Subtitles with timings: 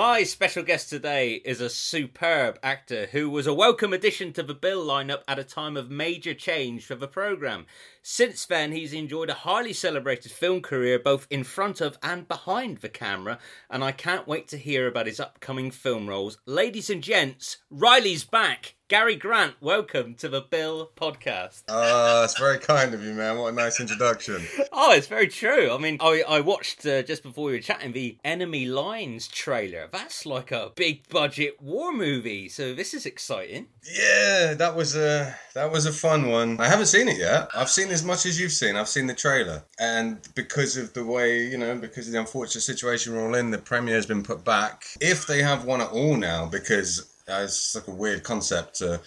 [0.00, 4.54] My special guest today is a superb actor who was a welcome addition to the
[4.54, 7.66] Bill lineup at a time of major change for the programme.
[8.00, 12.78] Since then, he's enjoyed a highly celebrated film career both in front of and behind
[12.78, 16.38] the camera, and I can't wait to hear about his upcoming film roles.
[16.46, 18.76] Ladies and gents, Riley's back.
[18.90, 21.62] Gary Grant, welcome to the Bill podcast.
[21.68, 23.38] Oh, it's very kind of you, man.
[23.38, 24.44] What a nice introduction.
[24.72, 25.72] Oh, it's very true.
[25.72, 29.88] I mean, I, I watched uh, just before we were chatting the Enemy Lines trailer.
[29.92, 33.68] That's like a big budget war movie, so this is exciting.
[33.84, 36.58] Yeah, that was a that was a fun one.
[36.58, 37.48] I haven't seen it yet.
[37.54, 38.74] I've seen as much as you've seen.
[38.74, 42.62] I've seen the trailer, and because of the way you know, because of the unfortunate
[42.62, 44.84] situation we're all in, the premiere has been put back.
[45.00, 49.00] If they have one at all now, because uh, it's like a weird concept to,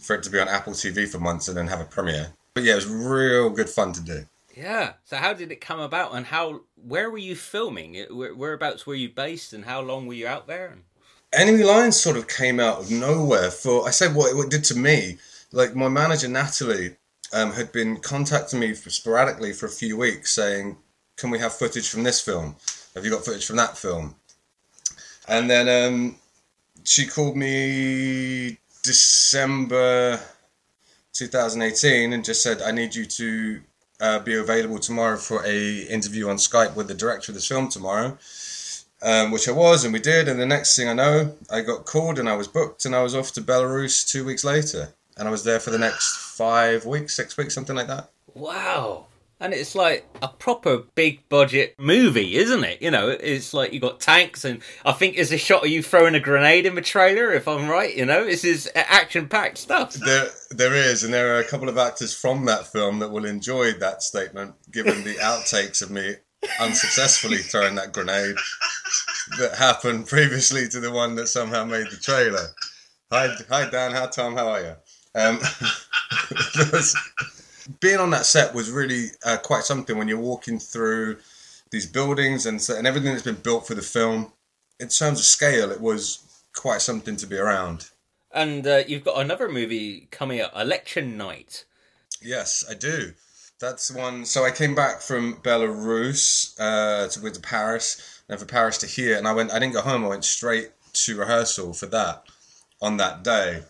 [0.00, 2.32] for it to be on Apple TV for months and then have a premiere.
[2.54, 4.26] But yeah, it was real good fun to do.
[4.56, 4.94] Yeah.
[5.04, 6.62] So how did it come about, and how?
[6.74, 8.04] Where were you filming?
[8.10, 10.76] Where, whereabouts were you based, and how long were you out there?
[11.32, 13.50] Enemy Lines sort of came out of nowhere.
[13.50, 15.18] For I say what it did to me.
[15.52, 16.96] Like my manager Natalie
[17.32, 20.76] um, had been contacting me for sporadically for a few weeks, saying,
[21.16, 22.56] "Can we have footage from this film?
[22.94, 24.16] Have you got footage from that film?"
[25.28, 26.16] And then um,
[26.84, 30.20] she called me December
[31.12, 33.60] 2018 and just said, "I need you to
[34.00, 37.68] uh, be available tomorrow for a interview on Skype with the director of this film
[37.68, 38.18] tomorrow."
[39.02, 40.28] Um, which I was, and we did.
[40.28, 43.02] And the next thing I know, I got called and I was booked, and I
[43.02, 46.84] was off to Belarus two weeks later, and I was there for the next five
[46.84, 48.10] weeks, six weeks, something like that.
[48.34, 49.06] Wow.
[49.40, 52.82] And it's like a proper big budget movie, isn't it?
[52.82, 55.82] You know, it's like you got tanks, and I think there's a shot of you
[55.82, 57.96] throwing a grenade in the trailer, if I'm right.
[57.96, 59.94] You know, this is action packed stuff.
[59.94, 63.24] There, there is, and there are a couple of actors from that film that will
[63.24, 66.16] enjoy that statement, given the outtakes of me
[66.60, 68.36] unsuccessfully throwing that grenade
[69.38, 72.46] that happened previously to the one that somehow made the trailer.
[73.12, 74.74] Hi, hi Dan, how Tom, how are you?
[75.14, 75.40] Um,
[77.80, 81.18] being on that set was really uh, quite something when you're walking through
[81.70, 84.32] these buildings and and everything that's been built for the film.
[84.78, 87.90] In terms of scale, it was quite something to be around.
[88.32, 91.64] And uh, you've got another movie coming up, Election Night.
[92.22, 93.12] Yes, I do.
[93.58, 94.24] That's one.
[94.24, 98.86] So I came back from Belarus uh, to go to Paris, and for Paris to
[98.86, 99.52] here, and I went.
[99.52, 100.04] I didn't go home.
[100.04, 102.24] I went straight to rehearsal for that
[102.80, 103.62] on that day.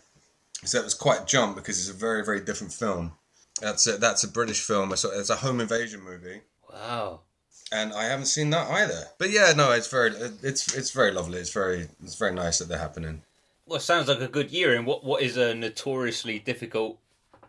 [0.63, 3.13] So it was quite a jump because it's a very very different film.
[3.61, 4.91] That's a, that's a British film.
[4.91, 6.41] It's a, it's a home invasion movie.
[6.71, 7.21] Wow.
[7.71, 9.05] And I haven't seen that either.
[9.17, 10.11] But yeah, no, it's very
[10.43, 11.39] it's it's very lovely.
[11.39, 13.21] It's very it's very nice that they're happening.
[13.65, 16.99] Well, it sounds like a good year in what what is a notoriously difficult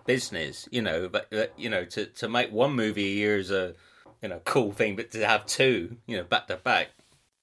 [0.06, 0.68] business.
[0.70, 3.74] You know, but you know to to make one movie a year is a
[4.22, 6.90] you know cool thing, but to have two, you know, back to back.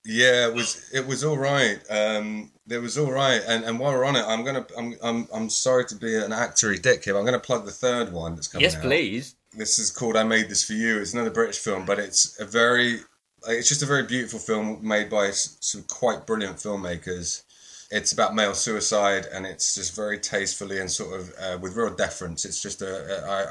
[0.06, 1.80] Yeah, it was it was all right.
[1.90, 3.41] Um, it was all right.
[3.47, 6.31] And and while we're on it, I'm gonna I'm I'm I'm sorry to be an
[6.31, 7.18] actory dick here.
[7.18, 8.81] I'm gonna plug the third one that's coming Yes, out.
[8.84, 9.35] please.
[9.53, 11.00] This is called I Made This for You.
[11.00, 13.00] It's another British film, but it's a very
[13.47, 17.44] it's just a very beautiful film made by some quite brilliant filmmakers.
[17.91, 21.96] It's about male suicide, and it's just very tastefully and sort of uh, with real
[21.96, 22.46] deference.
[22.46, 23.41] It's just a, a I,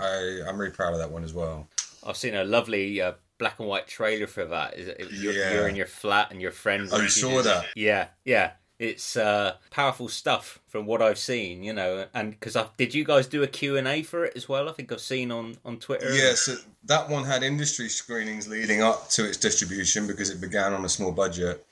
[0.45, 1.67] I I'm really proud of that one as well.
[2.07, 4.75] I've seen a lovely uh, black and white trailer for that.
[4.79, 5.55] Is it, you're, Yeah.
[5.55, 6.93] you're in your flat and your friends.
[6.93, 7.67] Oh, are you saw that?
[7.75, 8.53] Yeah, yeah.
[8.79, 12.07] It's uh, powerful stuff from what I've seen, you know.
[12.15, 14.69] And because I did, you guys do a Q and A for it as well?
[14.69, 16.13] I think I've seen on on Twitter.
[16.15, 20.41] Yes, yeah, so that one had industry screenings leading up to its distribution because it
[20.41, 21.67] began on a small budget.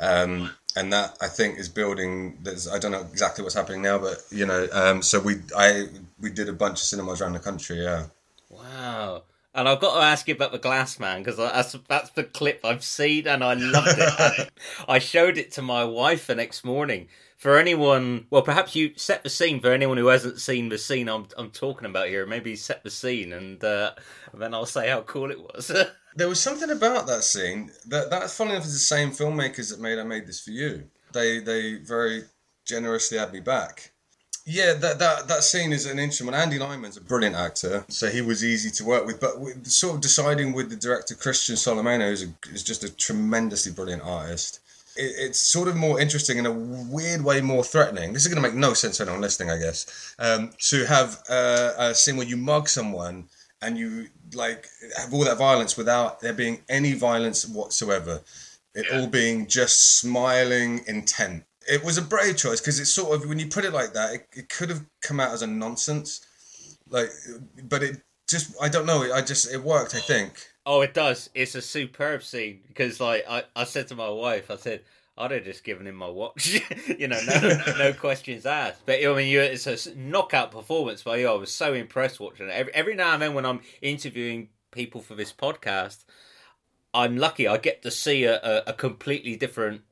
[0.00, 2.38] Um, and that I think is building.
[2.42, 5.88] There's, I don't know exactly what's happening now, but you know, um, so we I
[6.20, 7.82] we did a bunch of cinemas around the country.
[7.82, 8.06] Yeah,
[8.52, 9.24] Wow.
[9.54, 12.82] And I've got to ask you about the Glassman because that's that's the clip I've
[12.82, 14.50] seen and I loved it.
[14.88, 17.08] I showed it to my wife the next morning.
[17.36, 21.08] For anyone, well, perhaps you set the scene for anyone who hasn't seen the scene
[21.08, 22.24] I'm I'm talking about here.
[22.24, 23.92] Maybe set the scene and uh,
[24.32, 25.70] then I'll say how cool it was.
[26.16, 28.64] there was something about that scene that that's funny enough.
[28.64, 30.88] Is the same filmmakers that made I made this for you.
[31.12, 32.22] They they very
[32.64, 33.91] generously had me back.
[34.44, 36.34] Yeah, that, that that scene is an interesting one.
[36.34, 39.20] Andy Nyman's a brilliant actor, so he was easy to work with.
[39.20, 42.94] But with, sort of deciding with the director Cristian Solimeno, who's a, is just a
[42.94, 44.58] tremendously brilliant artist.
[44.96, 48.12] It, it's sort of more interesting in a weird way, more threatening.
[48.12, 50.14] This is going to make no sense to anyone listening, I guess.
[50.18, 53.28] Um, to have uh, a scene where you mug someone
[53.62, 54.66] and you like
[54.96, 58.20] have all that violence without there being any violence whatsoever.
[58.74, 63.28] It all being just smiling intent it was a brave choice because it's sort of
[63.28, 66.26] when you put it like that, it, it could have come out as a nonsense,
[66.88, 67.10] like,
[67.64, 69.12] but it just I don't know.
[69.12, 69.94] I just it worked.
[69.94, 70.46] I think.
[70.64, 71.30] oh, it does.
[71.34, 74.82] It's a superb scene because, like, I, I said to my wife, I said,
[75.18, 76.60] I'd have just given him my watch.
[76.98, 78.86] you know, no, no questions asked.
[78.86, 81.28] But I mean, you, it's a knockout performance by you.
[81.28, 82.52] I was so impressed watching it.
[82.52, 86.04] Every, every now and then, when I'm interviewing people for this podcast,
[86.94, 87.46] I'm lucky.
[87.46, 89.82] I get to see a, a, a completely different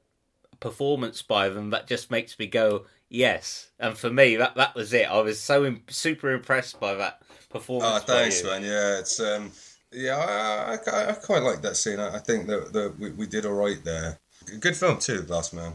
[0.60, 3.70] performance by them that just makes me go yes.
[3.78, 5.10] And for me, that that was it.
[5.10, 8.04] I was so super impressed by that performance.
[8.04, 8.62] Oh, thanks, man.
[8.62, 9.50] Yeah, it's um,
[9.92, 11.98] yeah, I, I, I quite like that scene.
[11.98, 14.18] I, I think that, that we, we did all right there.
[14.60, 15.72] Good film too, Last Man.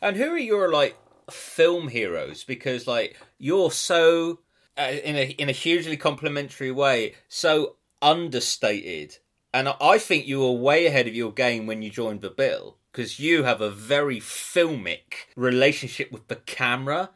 [0.00, 0.96] And who are your like
[1.30, 2.44] film heroes?
[2.44, 4.40] Because like you're so
[4.78, 9.18] uh, in a in a hugely complimentary way, so understated,
[9.52, 12.76] and I think you were way ahead of your game when you joined the bill
[12.98, 17.10] because you have a very filmic relationship with the camera.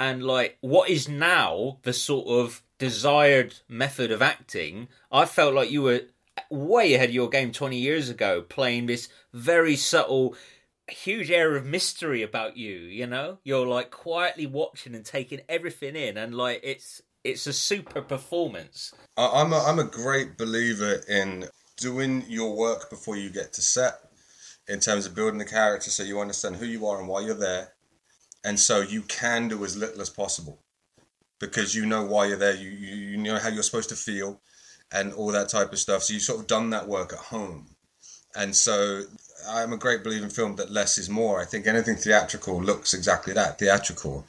[0.00, 5.70] And like what is now the sort of desired method of acting i felt like
[5.70, 6.00] you were
[6.50, 10.34] way ahead of your game 20 years ago playing this very subtle
[10.88, 13.38] huge air of mystery about you you know?
[13.44, 18.92] You're like quietly watching and taking everything in and like it's it's a super performance.
[19.16, 21.44] I'm a, I'm a great believer in
[21.76, 24.11] doing your work before you get to set
[24.72, 27.34] in terms of building the character so you understand who you are and why you're
[27.34, 27.72] there
[28.44, 30.58] and so you can do as little as possible
[31.38, 34.40] because you know why you're there you, you, know how you're supposed to feel
[34.92, 36.02] and all that type of stuff.
[36.02, 37.66] So you've sort of done that work at home.
[38.36, 39.02] And so
[39.48, 41.40] I'm a great believer in film that less is more.
[41.40, 44.26] I think anything theatrical looks exactly that theatrical,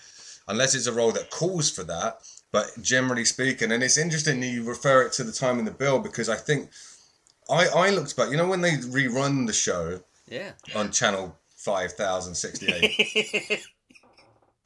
[0.48, 2.20] unless it's a role that calls for that.
[2.52, 5.72] But generally speaking, and it's interesting that you refer it to the time in the
[5.72, 6.70] bill because I think
[7.50, 10.52] I, I looked back, you know, when they rerun the show yeah.
[10.76, 13.64] on channel 5068.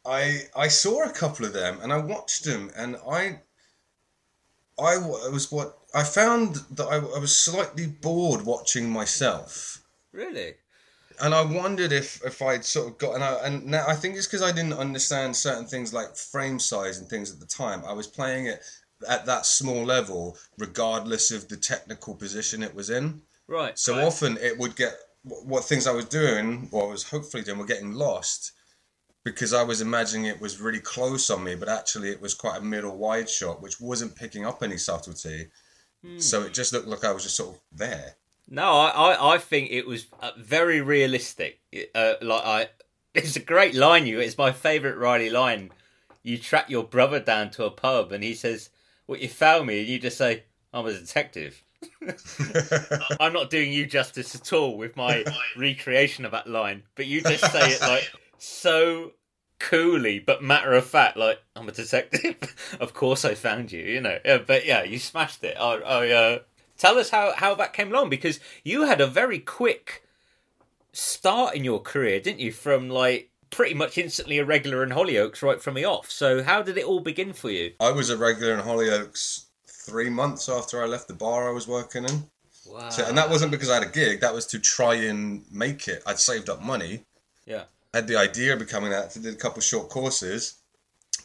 [0.06, 3.42] I I saw a couple of them and I watched them and I
[4.80, 9.84] I was what I found that I, I was slightly bored watching myself.
[10.12, 10.56] Really?
[11.20, 14.16] And I wondered if, if I'd sort of got and I and now I think
[14.16, 17.84] it's because I didn't understand certain things like frame size and things at the time.
[17.86, 18.62] I was playing it
[19.08, 23.22] at that small level, regardless of the technical position it was in.
[23.48, 23.78] Right.
[23.78, 24.06] So right.
[24.06, 27.66] often it would get what things I was doing, or I was hopefully doing, were
[27.66, 28.54] getting lost
[29.24, 32.60] because I was imagining it was really close on me, but actually it was quite
[32.60, 35.48] a middle wide shot, which wasn't picking up any subtlety.
[36.06, 36.22] Mm.
[36.22, 38.16] So it just looked like I was just sort of there.
[38.50, 41.60] No, I, I, think it was uh, very realistic.
[41.94, 42.70] Uh, like I,
[43.14, 44.06] it's a great line.
[44.06, 45.72] You, it's my favourite Riley line.
[46.24, 48.70] You track your brother down to a pub, and he says,
[49.06, 50.44] "What you found me?" And you just say,
[50.74, 51.64] "I'm a detective."
[53.20, 55.24] I'm not doing you justice at all with my
[55.58, 59.14] recreation of that line, but you just say it like so
[59.60, 62.36] coolly but matter of fact like i'm a detective.
[62.80, 64.20] Of course i found you you know.
[64.24, 65.58] Yeah, but yeah you smashed it.
[65.60, 66.40] I, I, uh,
[66.78, 70.04] tell us how, how that came along because you had a very quick
[70.94, 75.42] start in your career didn't you from like pretty much instantly a regular in hollyoaks
[75.42, 76.12] right from the off.
[76.12, 77.74] So how did it all begin for you?
[77.80, 79.46] I was a regular in hollyoaks
[79.90, 82.24] three months after i left the bar i was working in
[82.66, 82.90] wow.
[82.90, 85.88] So, and that wasn't because i had a gig that was to try and make
[85.88, 87.06] it i'd saved up money
[87.46, 87.64] yeah
[87.94, 89.06] had the idea of becoming that.
[89.06, 90.56] actor, did a couple short courses,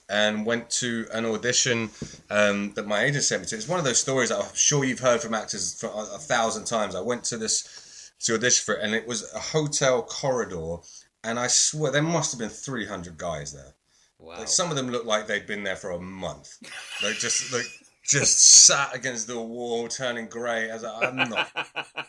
[0.08, 1.90] and went to an audition
[2.30, 3.56] um, that my agent sent me to.
[3.56, 6.18] It's one of those stories that I'm sure you've heard from actors for a, a
[6.18, 6.94] thousand times.
[6.94, 10.76] I went to this to audition for it, and it was a hotel corridor,
[11.24, 13.74] and I swear there must have been 300 guys there.
[14.18, 14.38] Wow.
[14.38, 16.56] Like, some of them looked like they'd been there for a month.
[17.02, 17.66] They just like
[18.02, 20.70] just sat against the wall, turning grey.
[20.70, 21.50] As like, I'm not,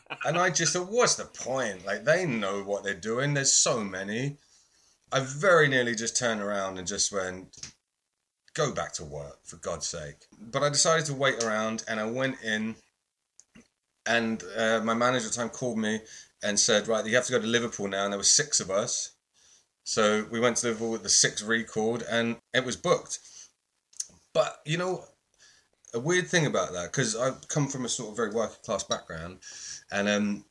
[0.26, 1.86] and I just thought, what's the point?
[1.86, 3.34] Like they know what they're doing.
[3.34, 4.38] There's so many.
[5.12, 7.56] I very nearly just turned around and just went,
[8.56, 10.26] go back to work, for God's sake.
[10.40, 12.76] But I decided to wait around and I went in,
[14.08, 16.00] and uh, my manager at the time called me
[16.44, 18.04] and said, right, you have to go to Liverpool now.
[18.04, 19.12] And there were six of us.
[19.86, 23.20] So we went to Liverpool with the six record and it was booked.
[24.34, 25.06] But, you know,
[25.94, 28.84] a weird thing about that, because I've come from a sort of very working class
[28.84, 29.40] background
[29.92, 30.46] and um,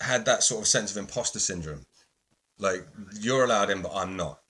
[0.00, 1.86] had that sort of sense of imposter syndrome
[2.62, 2.86] like
[3.20, 4.40] you're allowed in, but I'm not.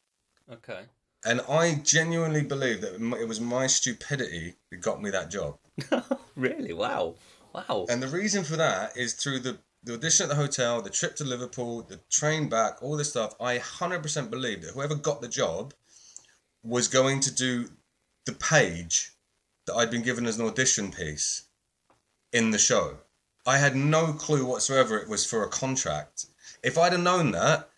[0.53, 0.83] Okay.
[1.25, 5.57] And I genuinely believe that it was my stupidity that got me that job.
[6.37, 6.73] really?
[6.73, 7.15] Wow.
[7.55, 7.87] Wow.
[7.89, 11.17] And the reason for that is through the, the audition at the hotel, the trip
[11.17, 13.35] to Liverpool, the train back, all this stuff.
[13.41, 15.75] I 100% believe that whoever got the job
[16.65, 17.69] was going to do
[18.27, 19.13] the page
[19.67, 21.43] that I'd been given as an audition piece
[22.33, 22.99] in the show.
[23.47, 26.27] I had no clue whatsoever it was for a contract.
[26.63, 27.69] If I'd have known that,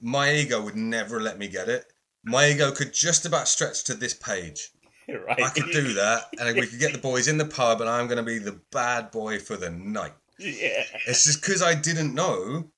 [0.00, 1.92] my ego would never let me get it.
[2.24, 4.70] My ego could just about stretch to this page.
[5.08, 5.42] Right.
[5.42, 8.06] I could do that, and we could get the boys in the pub, and I'm
[8.06, 10.12] going to be the bad boy for the night.
[10.38, 10.84] Yeah.
[11.06, 12.70] It's just because I didn't know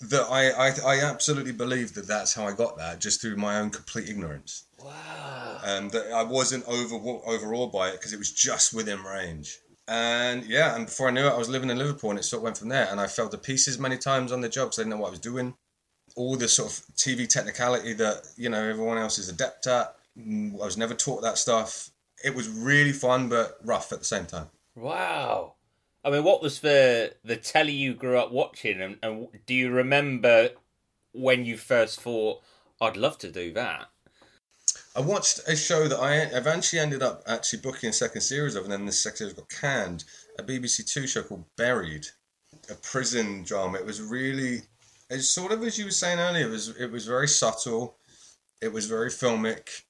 [0.00, 3.58] that I, I I absolutely believe that that's how I got that just through my
[3.58, 4.64] own complete ignorance.
[4.82, 5.43] Wow.
[5.64, 9.58] And that I wasn't over overawed by it because it was just within range.
[9.88, 12.38] And yeah, and before I knew it, I was living in Liverpool, and it sort
[12.38, 12.88] of went from there.
[12.90, 15.08] And I fell to pieces many times on the job because I didn't know what
[15.08, 15.54] I was doing.
[16.16, 19.96] All the sort of TV technicality that you know everyone else is adept at.
[20.18, 21.90] mm, I was never taught that stuff.
[22.22, 24.48] It was really fun, but rough at the same time.
[24.74, 25.54] Wow.
[26.04, 29.70] I mean, what was the the telly you grew up watching, and, and do you
[29.70, 30.50] remember
[31.12, 32.42] when you first thought,
[32.80, 33.88] "I'd love to do that"?
[34.96, 38.62] I watched a show that I eventually ended up actually booking a second series of,
[38.62, 40.04] and then the second series got canned.
[40.38, 42.06] A BBC Two show called Buried,
[42.70, 43.78] a prison drama.
[43.78, 44.62] It was really,
[45.10, 46.46] it's sort of as you were saying earlier.
[46.46, 47.96] It was it was very subtle,
[48.62, 49.82] it was very filmic,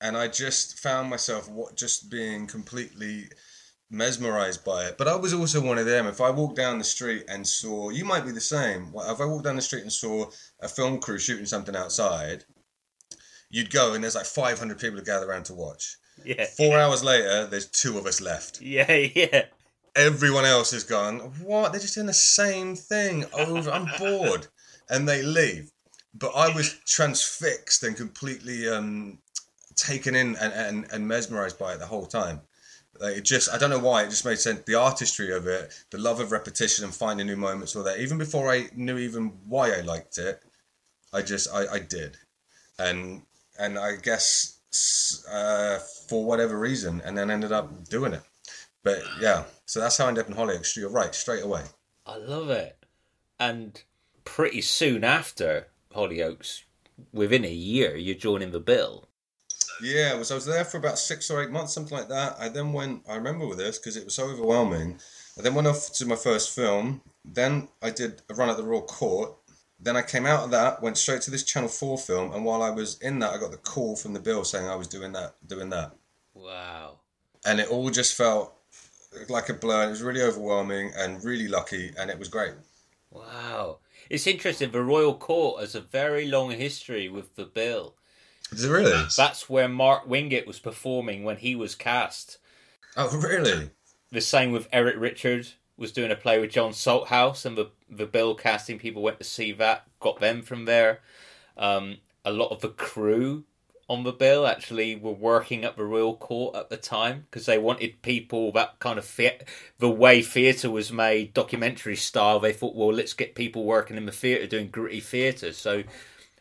[0.00, 3.28] and I just found myself what just being completely
[3.88, 4.98] mesmerized by it.
[4.98, 6.08] But I was also one of them.
[6.08, 8.92] If I walked down the street and saw, you might be the same.
[8.96, 10.26] If I walked down the street and saw
[10.60, 12.44] a film crew shooting something outside,
[13.50, 15.96] you'd go and there's like 500 people to gather around to watch.
[16.24, 16.46] Yeah.
[16.56, 18.60] Four hours later, there's two of us left.
[18.60, 19.44] Yeah, yeah.
[19.96, 21.18] Everyone else is gone.
[21.42, 21.72] What?
[21.72, 23.70] They're just doing the same thing over.
[23.70, 24.46] I'm bored,
[24.88, 25.72] and they leave.
[26.14, 29.18] But I was transfixed and completely um,
[29.74, 32.40] taken in and, and, and mesmerized by it the whole time.
[33.00, 34.62] Like it just, I don't know why, it just made sense.
[34.66, 38.00] The artistry of it, the love of repetition and finding new moments, all that.
[38.00, 40.42] Even before I knew even why I liked it,
[41.12, 42.16] I just, I, I did,
[42.78, 43.22] and
[43.60, 44.58] and I guess
[45.30, 48.22] uh, for whatever reason, and then ended up doing it.
[48.82, 50.76] But yeah, so that's how I ended up in Hollyoaks.
[50.76, 51.62] You're right, straight away.
[52.06, 52.76] I love it.
[53.38, 53.82] And
[54.24, 56.62] pretty soon after Hollyoaks,
[57.12, 59.08] within a year, you're joining the bill.
[59.82, 62.36] Yeah, was I was there for about six or eight months, something like that.
[62.38, 63.02] I then went.
[63.08, 64.98] I remember with this because it was so overwhelming.
[65.38, 67.00] I then went off to my first film.
[67.24, 69.34] Then I did a run at the Royal Court.
[69.82, 72.62] Then I came out of that, went straight to this Channel Four film, and while
[72.62, 75.12] I was in that, I got the call from the bill saying I was doing
[75.12, 75.92] that, doing that,
[76.34, 76.98] Wow.
[77.46, 78.54] and it all just felt
[79.28, 79.86] like a blur.
[79.86, 82.52] It was really overwhelming and really lucky, and it was great.
[83.10, 83.78] Wow.
[84.08, 84.70] It's interesting.
[84.70, 87.94] The Royal Court has a very long history with the bill.
[88.52, 89.06] Is it really?
[89.16, 92.38] That's where Mark Wingett was performing when he was cast.
[92.96, 93.70] Oh, really?
[94.10, 98.06] The same with Eric Richard was doing a play with John Salthouse, and the the
[98.06, 101.00] bill casting people went to see that, got them from there.
[101.56, 103.44] Um, a lot of the crew
[103.90, 107.58] on the bill actually were working at the Royal Court at the time because they
[107.58, 109.48] wanted people that kind of fit
[109.80, 112.38] the way theatre was made, documentary style.
[112.38, 115.52] They thought, well, let's get people working in the theatre doing gritty theatre.
[115.52, 115.82] So,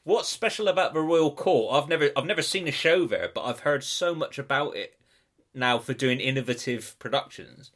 [0.04, 1.74] what's special about the Royal Court?
[1.74, 5.00] I've never I've never seen a show there, but I've heard so much about it
[5.56, 7.72] now for doing innovative productions.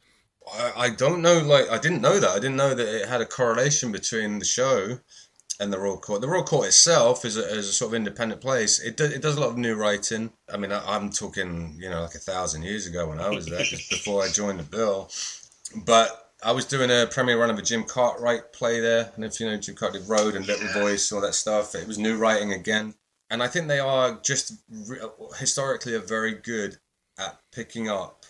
[0.52, 1.38] I, I don't know.
[1.38, 2.30] Like, I didn't know that.
[2.30, 4.98] I didn't know that it had a correlation between the show
[5.60, 6.20] and the Royal Court.
[6.20, 8.80] The Royal Court itself is a, is a sort of independent place.
[8.80, 10.32] It do, it does a lot of new writing.
[10.52, 13.46] I mean, I, I'm talking, you know, like a thousand years ago when I was
[13.46, 15.10] there, just before I joined the bill.
[15.84, 19.40] But I was doing a premiere run of a Jim Cartwright play there, and if
[19.40, 21.74] you know Jim Cartwright Road and Little Voice, all that stuff.
[21.74, 22.94] It was new writing again,
[23.30, 24.98] and I think they are just re-
[25.38, 26.76] historically are very good
[27.18, 28.23] at picking up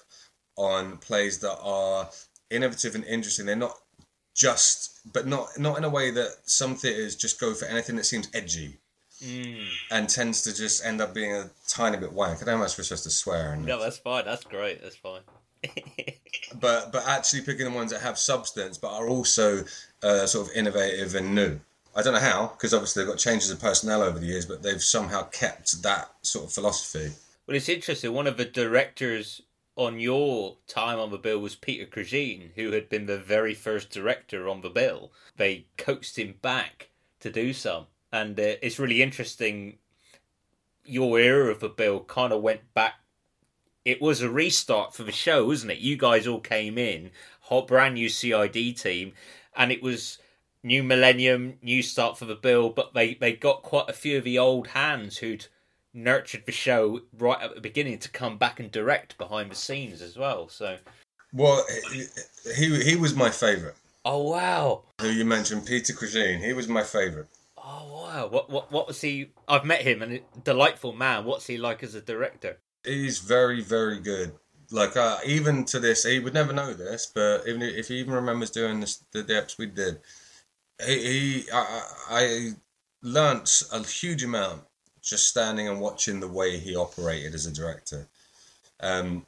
[0.57, 2.09] on plays that are
[2.51, 3.47] innovative and interesting.
[3.47, 3.77] They're not
[4.35, 8.05] just, but not not in a way that some theaters just go for anything that
[8.05, 8.79] seems edgy
[9.23, 9.65] Mm.
[9.93, 12.33] and tends to just end up being a tiny bit wank.
[12.33, 13.53] I don't know how much we're supposed to swear.
[13.53, 14.25] And, No, that's fine.
[14.25, 14.83] That's great.
[14.83, 15.21] That's fine.
[16.61, 19.65] but but actually picking the ones that have substance but are also
[20.03, 21.59] uh, sort of innovative and new.
[21.97, 24.63] I don't know how because obviously they've got changes of personnel over the years, but
[24.63, 27.13] they've somehow kept that sort of philosophy.
[27.47, 28.13] Well, it's interesting.
[28.13, 29.41] One of the directors
[29.77, 33.91] on your time on the bill was Peter Cregeen, who had been the very first
[33.91, 35.13] director on the bill.
[35.37, 36.91] They coaxed him back
[37.21, 39.79] to do some, and uh, it's really interesting.
[40.85, 42.95] Your era of the bill kind of went back.
[43.85, 45.79] It was a restart for the show, wasn't it?
[45.79, 49.13] You guys all came in, hot brand new CID team,
[49.57, 50.19] and it was
[50.63, 52.71] new millennium, new start for the bill.
[52.71, 55.47] But they they got quite a few of the old hands who'd
[55.95, 60.03] nurtured the show right at the beginning to come back and direct behind the scenes
[60.03, 60.49] as well.
[60.49, 60.79] So,
[61.33, 61.65] Well,
[62.57, 63.77] he he, was my favourite.
[64.05, 66.45] oh wow, Who you mentioned, Peter Cregeen.
[66.45, 67.29] He was my favourite.
[67.57, 69.31] oh wow, what what what was he?
[69.49, 71.25] I've met him and a delightful man.
[71.25, 72.59] What's he like as a director?
[72.85, 74.33] He's very very good.
[74.71, 78.15] Like uh, even to this, he would never know this, but even if he even
[78.15, 80.01] remembers doing this, the depths we did,
[80.85, 82.51] he, he I, I I
[83.03, 84.63] learnt a huge amount
[85.05, 88.07] just standing and watching the way he operated as a director.
[88.81, 89.27] Um,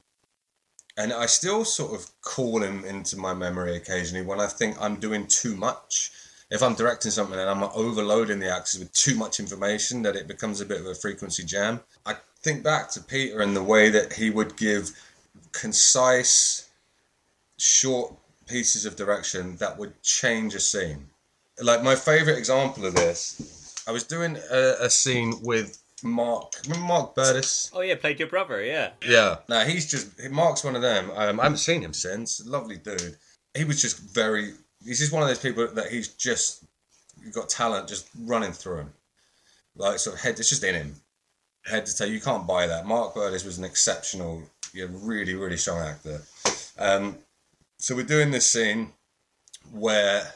[0.96, 4.96] and I still sort of call him into my memory occasionally when I think I'm
[4.96, 6.10] doing too much
[6.50, 10.28] if I'm directing something and I'm overloading the actors with too much information, that it
[10.28, 11.80] becomes a bit of a frequency jam.
[12.04, 14.90] I think back to Peter and the way that he would give
[15.52, 16.68] concise,
[17.58, 18.14] short
[18.46, 21.08] pieces of direction that would change a scene.
[21.60, 23.55] Like my favorite example of this,
[23.86, 26.54] I was doing a, a scene with Mark.
[26.64, 27.70] Remember Mark Burtis?
[27.74, 28.62] Oh yeah, played your brother.
[28.62, 28.90] Yeah.
[29.06, 29.38] Yeah.
[29.48, 31.10] Now he's just Mark's one of them.
[31.14, 32.44] Um, I haven't seen him since.
[32.46, 33.16] Lovely dude.
[33.56, 34.52] He was just very.
[34.84, 36.64] He's just one of those people that he's just
[37.32, 38.92] got talent just running through him.
[39.74, 40.38] Like sort of head.
[40.38, 40.94] It's just in him.
[41.64, 42.04] Head to toe.
[42.04, 42.86] You can't buy that.
[42.86, 44.42] Mark Burtis was an exceptional,
[44.74, 46.22] yeah, really really strong actor.
[46.78, 47.18] Um,
[47.78, 48.92] so we're doing this scene
[49.72, 50.32] where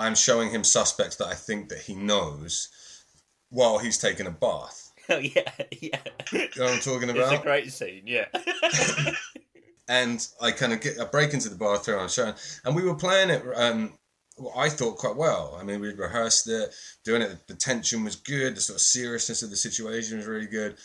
[0.00, 2.68] I'm showing him suspects that I think that he knows
[3.50, 4.86] while he's taking a bath.
[5.08, 5.98] Oh yeah, yeah.
[6.30, 7.32] You know what I'm talking about?
[7.32, 8.04] It's a great scene.
[8.06, 8.26] Yeah.
[9.88, 11.98] and I kind of get I break into the bathroom.
[11.98, 13.42] I'm showing, and we were playing it.
[13.56, 13.94] Um,
[14.38, 15.58] well, I thought quite well.
[15.60, 16.72] I mean, we rehearsed it,
[17.04, 17.44] doing it.
[17.48, 18.54] The tension was good.
[18.54, 20.76] The sort of seriousness of the situation was really good.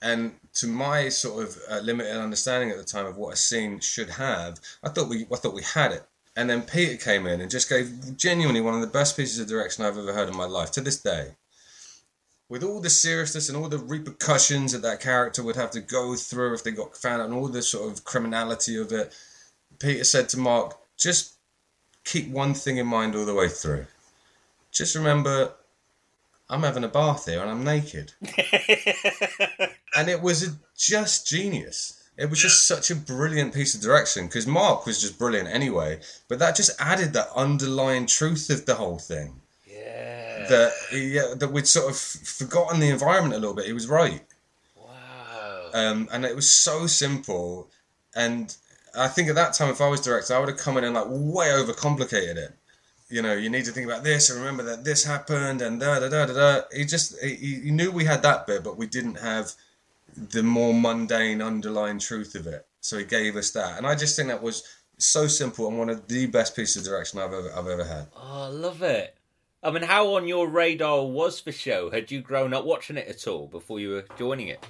[0.00, 3.80] And to my sort of uh, limited understanding at the time of what a scene
[3.80, 6.06] should have, I thought we I thought we had it.
[6.36, 9.48] And then Peter came in and just gave genuinely one of the best pieces of
[9.48, 11.32] direction I've ever heard in my life to this day.
[12.48, 16.14] With all the seriousness and all the repercussions that that character would have to go
[16.14, 19.12] through if they got found out and all the sort of criminality of it,
[19.78, 21.34] Peter said to Mark, just
[22.04, 23.86] keep one thing in mind all the way through.
[24.70, 25.52] Just remember,
[26.48, 28.12] I'm having a bath here and I'm naked.
[29.96, 32.05] and it was just genius.
[32.18, 36.00] It was just such a brilliant piece of direction because Mark was just brilliant anyway,
[36.28, 39.40] but that just added that underlying truth of the whole thing.
[39.66, 40.46] Yeah.
[40.48, 43.66] That yeah, that we'd sort of forgotten the environment a little bit.
[43.66, 44.22] He was right,
[44.76, 45.70] Wow.
[45.74, 47.68] um, and it was so simple.
[48.14, 48.56] And
[48.96, 50.94] I think at that time, if I was director, I would have come in and
[50.94, 52.54] like way overcomplicated it.
[53.10, 56.00] You know, you need to think about this and remember that this happened and da
[56.00, 56.62] da da da da.
[56.74, 59.52] He just he, he knew we had that bit, but we didn't have
[60.16, 62.66] the more mundane underlying truth of it.
[62.80, 64.62] So he gave us that, and I just think that was
[64.98, 68.06] so simple and one of the best pieces of direction I've ever I've ever had.
[68.16, 69.16] Oh, I love it.
[69.62, 71.90] I mean, how on your radar was the show?
[71.90, 74.64] Had you grown up watching it at all before you were joining it?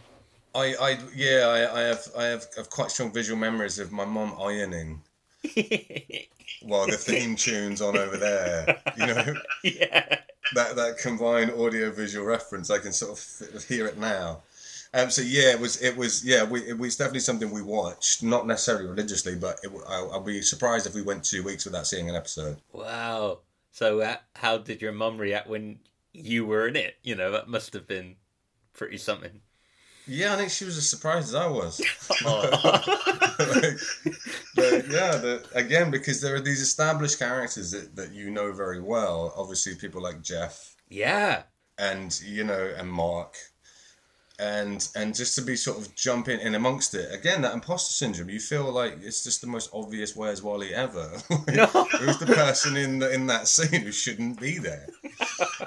[0.55, 4.07] I, I yeah, I, I have I have, have quite strong visual memories of my
[4.07, 5.03] mum ironing
[6.63, 8.81] while the theme tune's on over there.
[8.97, 10.19] You know yeah.
[10.55, 12.71] that that combined audio visual reference.
[12.71, 13.19] I can sort
[13.55, 14.43] of hear it now.
[14.95, 18.23] Um, so yeah, it was it was yeah, we, it was definitely something we watched,
[18.23, 21.87] not necessarily religiously, but it, I'll, I'll be surprised if we went two weeks without
[21.87, 22.59] seeing an episode.
[22.73, 23.41] Wow.
[23.73, 25.81] So, uh, how did your mum react when
[26.13, 26.97] you were in it?
[27.03, 28.17] You know, that must have been
[28.73, 29.41] pretty something.
[30.07, 31.81] Yeah, I think she was as surprised as I was.
[33.39, 33.77] Like,
[34.55, 38.81] but yeah, the, again, because there are these established characters that, that you know very
[38.81, 39.35] well.
[39.37, 41.43] Obviously, people like Jeff yeah.
[41.79, 43.37] and you know and Mark,
[44.39, 48.31] and and just to be sort of jumping in amongst it again, that imposter syndrome.
[48.31, 51.09] You feel like it's just the most obvious "Where's Wally" ever.
[51.29, 54.89] Who's the person in the, in that scene who shouldn't be there?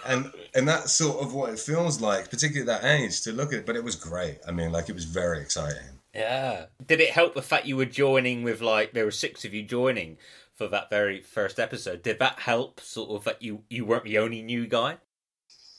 [0.05, 3.53] and and that's sort of what it feels like, particularly at that age, to look
[3.53, 3.65] at it.
[3.65, 4.39] But it was great.
[4.47, 5.99] I mean, like it was very exciting.
[6.13, 6.65] Yeah.
[6.85, 9.63] Did it help the fact you were joining with like there were six of you
[9.63, 10.17] joining
[10.55, 12.03] for that very first episode?
[12.03, 14.97] Did that help sort of that you you weren't the only new guy?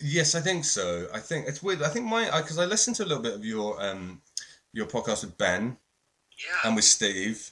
[0.03, 1.09] Yes, I think so.
[1.13, 1.83] I think it's weird.
[1.83, 4.23] I think my because I, listened to a little bit of your um
[4.73, 5.77] your podcast with Ben
[6.39, 6.69] Yeah.
[6.69, 7.51] and with Steve,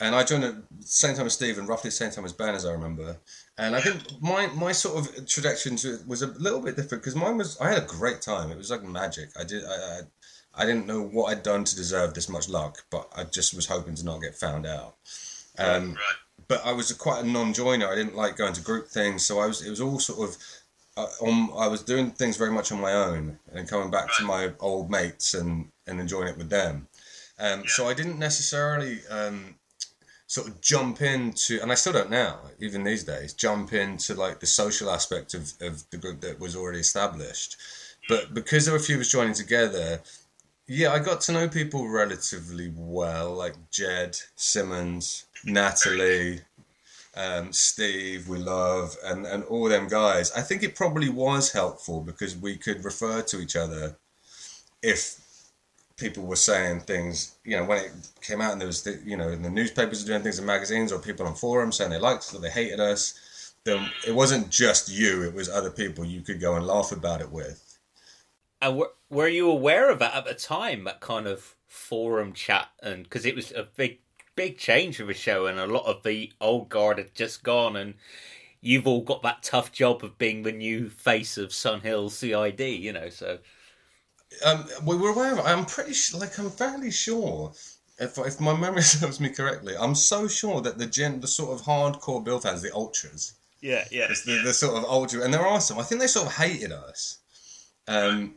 [0.00, 2.32] and I joined at the same time as Steve and roughly the same time as
[2.32, 3.16] Ben, as I remember.
[3.58, 5.72] And I think my my sort of trajectory
[6.06, 8.50] was a little bit different because mine was I had a great time.
[8.50, 9.30] It was like magic.
[9.38, 10.00] I did I, I
[10.54, 13.66] I didn't know what I'd done to deserve this much luck, but I just was
[13.66, 14.96] hoping to not get found out.
[15.58, 15.96] Um, right.
[16.48, 17.86] but I was a, quite a non-joiner.
[17.86, 19.64] I didn't like going to group things, so I was.
[19.64, 20.36] It was all sort of.
[20.96, 24.24] Uh, on, I was doing things very much on my own and coming back to
[24.24, 26.86] my old mates and, and enjoying it with them.
[27.38, 29.54] Um, So I didn't necessarily um,
[30.26, 34.40] sort of jump into, and I still don't now, even these days, jump into like
[34.40, 37.56] the social aspect of, of the group that was already established.
[38.08, 40.00] But because there were a few of us joining together,
[40.66, 46.42] yeah, I got to know people relatively well, like Jed, Simmons, Natalie,
[47.14, 50.32] um, Steve, we love, and, and all them guys.
[50.32, 53.96] I think it probably was helpful because we could refer to each other
[54.82, 55.20] if
[55.96, 59.16] people were saying things, you know, when it came out and there was, the, you
[59.16, 62.20] know, in the newspapers doing things in magazines or people on forums saying they liked
[62.20, 66.22] us or they hated us, then it wasn't just you, it was other people you
[66.22, 67.78] could go and laugh about it with.
[68.60, 70.84] And were, were you aware of that at the time?
[70.84, 73.98] That kind of forum chat, and because it was a big,
[74.34, 77.76] big change for the show, and a lot of the old guard had just gone,
[77.76, 77.94] and
[78.60, 82.60] you've all got that tough job of being the new face of Sun Hill CID,
[82.60, 83.08] you know.
[83.08, 83.38] So
[84.44, 85.44] Um, we were aware of it.
[85.44, 87.52] I'm pretty sure, like, I'm fairly sure.
[87.98, 91.52] If, if my memory serves me correctly, I'm so sure that the gen, the sort
[91.58, 95.32] of hardcore Bill fans, the ultras, yeah, yeah, It's the, the sort of ultra, and
[95.32, 95.78] there are some.
[95.78, 97.18] I think they sort of hated us,
[97.88, 98.36] um,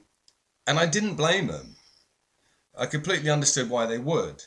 [0.68, 1.76] and I didn't blame them.
[2.78, 4.44] I completely understood why they would,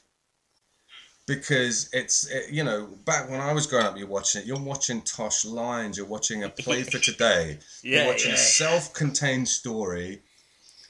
[1.29, 4.47] because it's it, you know back when I was growing up, you're watching it.
[4.47, 5.97] You're watching Tosh Lines.
[5.97, 7.59] You're watching a play for today.
[7.83, 8.37] Yeah, you're watching yeah.
[8.37, 10.23] a self-contained story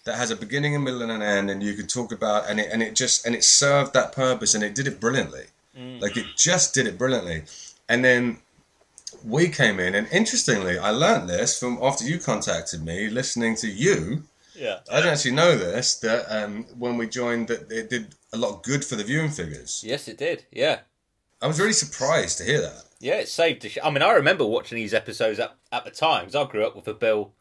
[0.04, 2.60] that has a beginning, a middle, and an end, and you can talk about and
[2.60, 5.44] it and it just and it served that purpose, and it did it brilliantly.
[5.76, 6.00] Mm.
[6.00, 7.42] Like it just did it brilliantly,
[7.88, 8.38] and then
[9.24, 13.68] we came in, and interestingly, I learned this from after you contacted me, listening to
[13.68, 14.22] you.
[14.54, 14.78] yeah.
[14.90, 18.62] I didn't actually know this that um, when we joined, that it did a lot
[18.62, 19.82] good for the viewing figures.
[19.86, 20.44] Yes, it did.
[20.52, 20.80] Yeah.
[21.40, 22.84] I was really surprised to hear that.
[23.00, 25.90] Yeah, it saved the sh- I mean, I remember watching these episodes at, at the
[25.90, 27.32] time because I grew up with a Bill.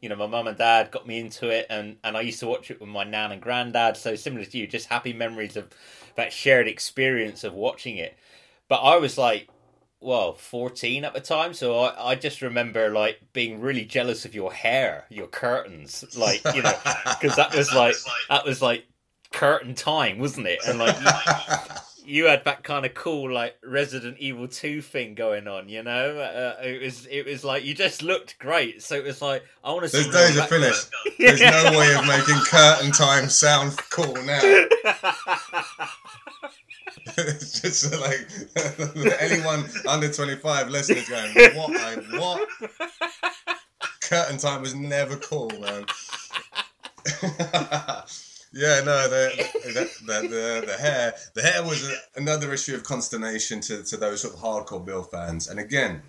[0.00, 2.46] You know, my mum and dad got me into it, and, and I used to
[2.46, 3.96] watch it with my nan and granddad.
[3.96, 5.68] So similar to you, just happy memories of
[6.16, 8.16] that shared experience of watching it.
[8.68, 9.48] But I was like,
[10.00, 11.52] well, 14 at the time.
[11.52, 16.42] So I, I just remember like being really jealous of your hair, your curtains, like,
[16.54, 16.72] you know,
[17.20, 17.96] because that was like,
[18.28, 18.84] that was like
[19.40, 20.58] curtain time, wasn't it?
[20.68, 21.06] And like, you,
[22.04, 26.18] you had that kind of cool like Resident Evil 2 thing going on, you know?
[26.18, 28.82] Uh, it was, it was like, you just looked great.
[28.82, 30.90] So it was like, I want to see Those days are finished.
[30.92, 31.10] guy.
[31.18, 34.40] There's no way of making curtain time sound cool now.
[37.16, 38.28] it's just like
[39.20, 41.80] anyone under 25 listeners going, what?
[41.80, 42.46] I, what?
[44.02, 45.86] Curtain time was never cool, man.
[48.52, 52.82] Yeah, no, the the, the the the hair the hair was a, another issue of
[52.84, 55.48] consternation to, to those sort of hardcore Bill fans.
[55.48, 56.02] And again,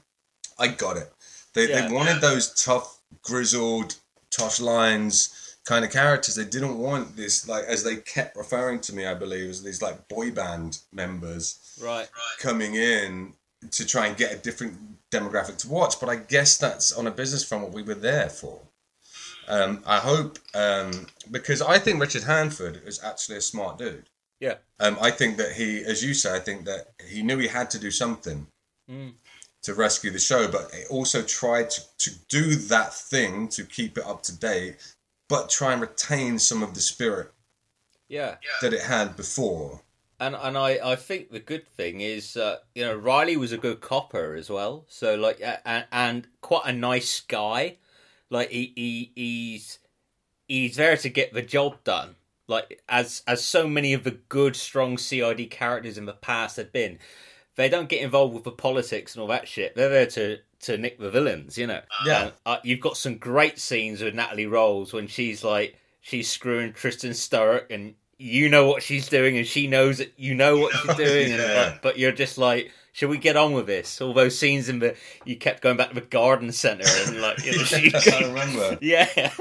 [0.60, 1.12] I got it.
[1.54, 1.88] They Yeah.
[1.88, 3.96] they wanted those tough, grizzled,
[4.30, 6.36] Tosh Lines kind of characters.
[6.36, 9.82] They didn't want this like as they kept referring to me, I believe, as these
[9.82, 12.10] like boy band members Right.
[12.40, 13.34] coming in
[13.70, 14.76] to try and get a different
[15.12, 16.00] demographic to watch.
[16.00, 18.60] But I guess that's on a business front what we were there for.
[19.52, 24.10] Um, I hope um, because I think Richard Handford is actually a smart dude.
[24.40, 24.56] Yeah.
[24.80, 27.70] Um, I think that he, as you say, I think that he knew he had
[27.72, 28.48] to do something
[28.90, 29.14] Mm.
[29.62, 33.98] to rescue the show, but he also tried to, to do that thing to keep
[33.98, 34.76] it up to date,
[35.30, 37.32] but try and retain some of the spirit
[38.10, 38.36] Yeah.
[38.62, 39.82] that it had before.
[40.20, 43.58] And and I, I think the good thing is uh, you know Riley was a
[43.58, 44.86] good copper as well.
[44.88, 47.78] So like uh, and, and quite a nice guy.
[48.32, 49.80] Like he, he he's
[50.48, 52.16] he's there to get the job done.
[52.48, 56.72] Like as as so many of the good strong CID characters in the past had
[56.72, 56.98] been,
[57.56, 59.76] they don't get involved with the politics and all that shit.
[59.76, 61.82] They're there to to nick the villains, you know.
[62.06, 62.32] Yeah.
[62.46, 67.12] Uh, you've got some great scenes with Natalie Roles when she's like she's screwing Tristan
[67.12, 70.96] Sturrock and you know what she's doing and she knows that you know what she's
[70.96, 74.68] doing and but you're just like should we get on with this all those scenes
[74.70, 77.90] in the you kept going back to the garden center and like you know, she,
[77.94, 78.78] Yes, I remember.
[78.82, 79.32] yeah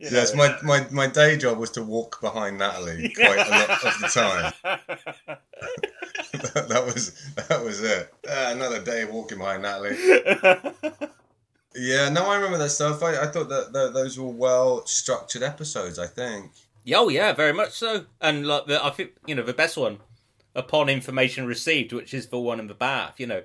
[0.00, 0.46] You Yes, know.
[0.62, 4.08] my, my, my day job was to walk behind Natalie quite a lot of the
[4.12, 4.52] time.
[6.32, 7.12] that, that was
[7.48, 8.12] that was it.
[8.28, 9.96] Ah, another day walking behind Natalie.
[11.74, 13.02] Yeah, no, I remember that stuff.
[13.02, 15.98] I, I thought that, that those were well structured episodes.
[15.98, 16.52] I think.
[16.94, 19.98] oh yeah very much so and like the, i think you know the best one
[20.58, 23.42] upon information received which is the one in the bath you know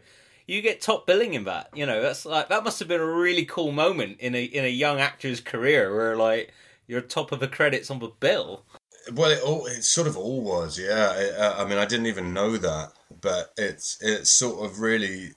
[0.47, 3.05] you get top billing in that you know that's like that must have been a
[3.05, 6.51] really cool moment in a in a young actor's career where like
[6.87, 8.65] you're top of the credits on the bill
[9.13, 10.79] Well, it all it sort of all was.
[10.79, 14.79] Yeah, It, uh, I mean, I didn't even know that, but it's it's sort of
[14.79, 15.31] really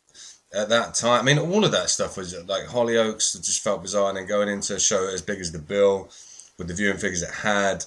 [0.55, 1.21] at that time.
[1.21, 3.35] I mean, all of that stuff was like Hollyoaks.
[3.45, 6.09] Just felt bizarre, and then going into a show as big as the bill
[6.59, 7.85] with the viewing figures it had.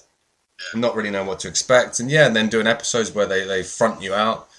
[0.75, 1.99] Not really know what to expect.
[1.99, 4.49] And yeah, and then doing episodes where they, they front you out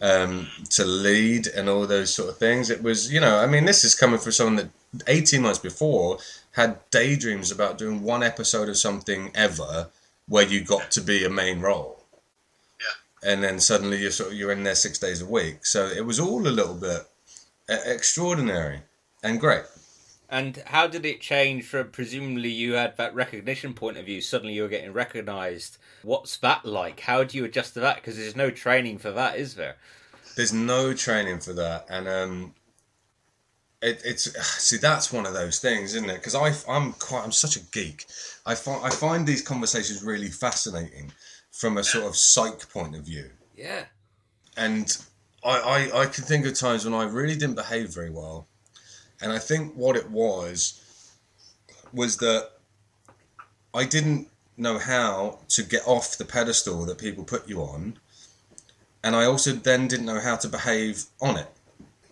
[0.00, 2.70] um, to lead and all those sort of things.
[2.70, 4.70] It was, you know, I mean, this is coming from someone that
[5.06, 6.18] 18 months before
[6.52, 9.88] had daydreams about doing one episode of something ever
[10.28, 12.04] where you got to be a main role.
[12.80, 13.32] Yeah.
[13.32, 15.64] And then suddenly you're sort of, you're in there six days a week.
[15.66, 17.02] So it was all a little bit
[17.68, 18.80] uh, extraordinary
[19.22, 19.64] and great.
[20.28, 24.20] And how did it change from presumably you had that recognition point of view?
[24.20, 25.78] Suddenly you were getting recognised.
[26.02, 27.00] What's that like?
[27.00, 27.96] How do you adjust to that?
[27.96, 29.76] Because there's no training for that, is there?
[30.36, 32.54] There's no training for that, and um,
[33.80, 34.24] it, it's
[34.62, 36.16] see that's one of those things, isn't it?
[36.16, 38.06] Because I I'm quite I'm such a geek.
[38.44, 41.12] I find I find these conversations really fascinating
[41.52, 43.84] from a sort of psych point of view, Yeah.
[44.56, 44.96] and
[45.44, 48.46] I I, I can think of times when I really didn't behave very well,
[49.20, 50.82] And I think what it was
[51.92, 52.50] was that
[53.74, 57.98] I didn't know how to get off the pedestal that people put you on,
[59.02, 61.48] and I also then didn't know how to behave on it.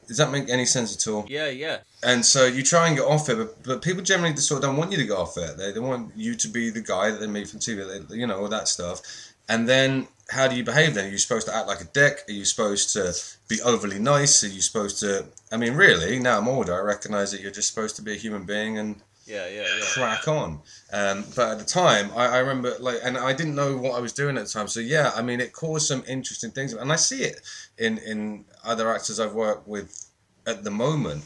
[0.07, 1.25] Does that make any sense at all?
[1.29, 1.79] Yeah, yeah.
[2.03, 4.69] And so you try and get off it, but, but people generally just sort of
[4.69, 5.57] don't want you to get off it.
[5.57, 8.27] They, they want you to be the guy that they meet from TV, they, you
[8.27, 9.01] know, all that stuff.
[9.49, 11.07] And then how do you behave then?
[11.07, 12.25] Are you supposed to act like a dick?
[12.29, 13.14] Are you supposed to
[13.49, 14.42] be overly nice?
[14.42, 15.27] Are you supposed to?
[15.53, 18.16] I mean, really, now I'm older, I recognize that you're just supposed to be a
[18.16, 19.85] human being and yeah, yeah, yeah.
[19.94, 20.61] crack on.
[20.92, 24.01] Um, but at the time, I, I remember like, and I didn't know what I
[24.01, 24.68] was doing at the time.
[24.68, 27.40] So yeah, I mean, it caused some interesting things, and I see it
[27.79, 30.07] in in other actors I've worked with
[30.47, 31.25] at the moment.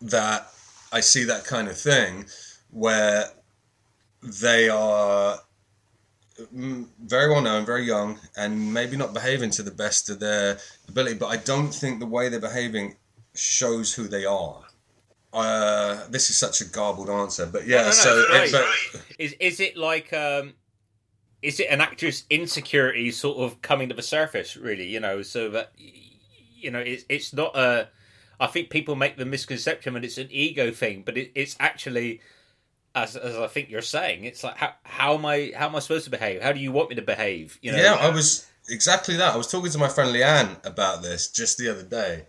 [0.00, 0.52] That
[0.92, 2.26] I see that kind of thing
[2.70, 3.24] where
[4.22, 5.40] they are
[6.52, 11.16] very well known, very young, and maybe not behaving to the best of their ability.
[11.16, 12.96] But I don't think the way they're behaving
[13.34, 14.62] shows who they are.
[15.32, 17.76] Uh, this is such a garbled answer, but yeah.
[17.76, 18.64] No, no, no, so, it's it, great.
[18.92, 20.54] but Is is it like um
[21.42, 25.50] is it an actor's insecurity sort of coming to the surface really, you know, so
[25.50, 27.88] that you know, it's it's not a
[28.40, 32.20] I think people make the misconception that it's an ego thing, but it, it's actually
[33.02, 35.80] as as I think you're saying, it's like how how am I how am I
[35.80, 36.42] supposed to behave?
[36.42, 37.58] How do you want me to behave?
[37.62, 39.34] You know, yeah, I was exactly that.
[39.34, 42.26] I was talking to my friend Leanne about this just the other day.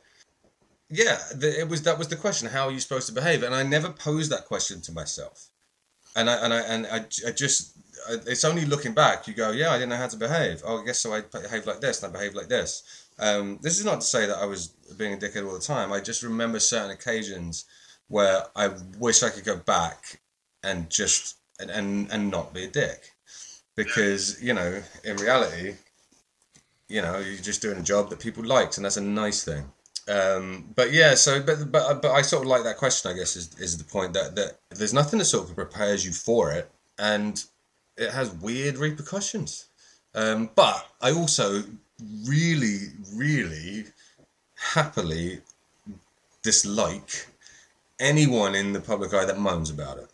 [0.90, 2.48] Yeah, the, it was that was the question.
[2.48, 3.44] How are you supposed to behave?
[3.44, 5.48] And I never posed that question to myself.
[6.16, 7.78] And I and I and I, I just
[8.10, 10.62] I, it's only looking back you go, yeah, I didn't know how to behave.
[10.66, 11.14] Oh, I guess so.
[11.14, 13.06] I behave like this and I behave like this.
[13.20, 15.92] Um, this is not to say that I was being a dickhead all the time.
[15.92, 17.66] I just remember certain occasions
[18.08, 20.20] where I wish I could go back
[20.64, 23.12] and just and and, and not be a dick.
[23.76, 25.76] Because you know in reality
[26.88, 29.72] you know you're just doing a job that people liked and that's a nice thing.
[30.08, 33.36] Um, but yeah so but but but I sort of like that question I guess
[33.36, 36.70] is, is the point that that there's nothing that sort of prepares you for it
[36.98, 37.44] and
[37.96, 39.66] it has weird repercussions.
[40.16, 41.64] Um, but I also
[42.26, 43.86] really really
[44.56, 45.42] happily
[46.42, 47.28] dislike
[48.00, 50.09] anyone in the public eye that moans about it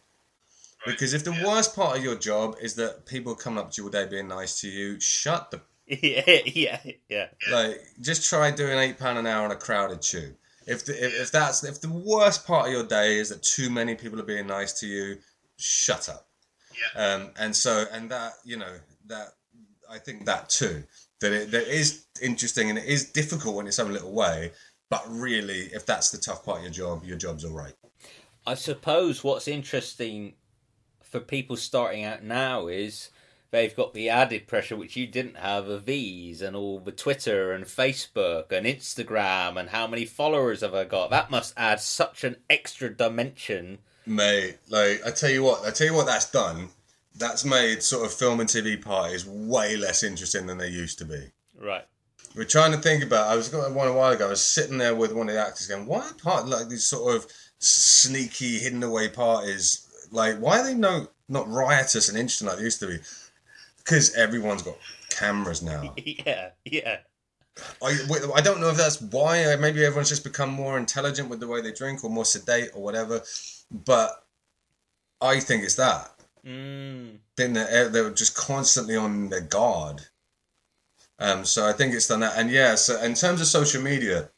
[0.85, 3.85] because if the worst part of your job is that people come up to you
[3.87, 7.27] all day being nice to you, shut the yeah, yeah, yeah.
[7.51, 7.79] like.
[8.01, 10.35] Just try doing eight pound an hour on a crowded tube.
[10.65, 13.69] If, the, if if that's if the worst part of your day is that too
[13.69, 15.17] many people are being nice to you,
[15.57, 16.27] shut up.
[16.95, 17.13] Yeah.
[17.13, 19.27] Um, and so and that you know that
[19.89, 20.83] I think that too
[21.21, 24.51] that it that is interesting and it is difficult in its own little way.
[24.89, 27.73] But really, if that's the tough part of your job, your job's all right.
[28.45, 30.33] I suppose what's interesting
[31.15, 33.09] for people starting out now is
[33.49, 37.53] they've got the added pressure which you didn't have of these and all the Twitter
[37.53, 41.11] and Facebook and Instagram and how many followers have I got?
[41.11, 43.77] That must add such an extra dimension.
[44.05, 46.67] Mate, like I tell you what, I tell you what that's done.
[47.17, 51.05] That's made sort of film and TV parties way less interesting than they used to
[51.05, 51.31] be.
[51.57, 51.85] Right.
[52.35, 53.29] We're trying to think about.
[53.29, 54.27] I was going one a while ago.
[54.27, 56.83] I was sitting there with one of the actors, going, "Why are part like these
[56.83, 57.25] sort of
[57.59, 59.84] sneaky, hidden away parties?
[60.11, 62.99] Like, why are they no not riotous and interesting like they used to be?
[63.77, 64.77] Because everyone's got
[65.09, 65.93] cameras now.
[66.05, 66.97] Yeah, yeah.
[67.81, 67.97] I,
[68.35, 69.55] I don't know if that's why.
[69.55, 72.83] Maybe everyone's just become more intelligent with the way they drink, or more sedate, or
[72.83, 73.21] whatever.
[73.71, 74.11] But
[75.21, 76.11] I think it's that.
[76.45, 77.19] Mm.
[77.37, 80.01] Then they're, they're just constantly on their guard.
[81.19, 82.37] Um, so I think it's done that.
[82.37, 84.29] And yeah, so in terms of social media,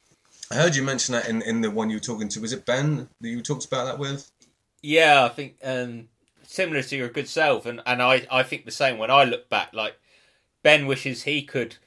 [0.51, 2.41] I heard you mention that in, in the one you were talking to.
[2.41, 4.31] Was it Ben that you talked about that with?
[4.81, 6.09] Yeah, I think um,
[6.43, 8.97] similar to your good self, and, and I, I think the same.
[8.97, 9.99] When I look back, like
[10.63, 11.77] Ben wishes he could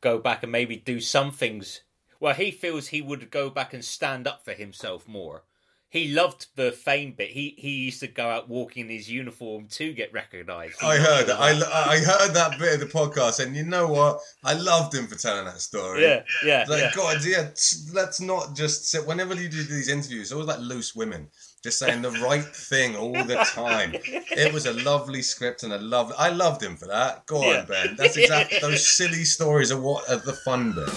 [0.00, 1.82] go back and maybe do some things.
[2.20, 5.42] Well, he feels he would go back and stand up for himself more.
[5.88, 7.30] He loved the fame bit.
[7.30, 10.82] He he used to go out walking in his uniform to get recognised.
[10.82, 11.40] I heard that.
[11.40, 14.20] I, I heard that bit of the podcast, and you know what?
[14.44, 16.02] I loved him for telling that story.
[16.02, 16.92] Yeah, yeah, Like yeah.
[16.94, 17.50] God, yeah.
[17.92, 19.06] Let's not just sit.
[19.06, 21.28] Whenever you do these interviews, always like loose women,
[21.66, 23.92] just saying the right thing all the time.
[23.94, 26.12] It was a lovely script, and a love.
[26.16, 27.26] I loved him for that.
[27.26, 27.58] Go Yeah.
[27.60, 27.96] on, Ben.
[27.98, 30.88] That's exactly those silly stories are what are the fun bit.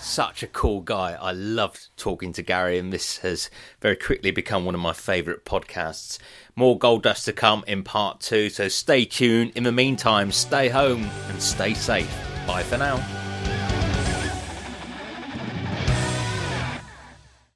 [0.00, 1.16] such a cool guy.
[1.20, 3.50] I loved talking to Gary, and this has
[3.80, 6.18] very quickly become one of my favourite podcasts.
[6.56, 9.52] More Gold Dust to come in part two, so stay tuned.
[9.54, 12.10] In the meantime, stay home and stay safe.
[12.48, 12.96] Bye for now.